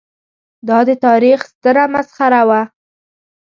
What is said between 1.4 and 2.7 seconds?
ستره مسخره وه.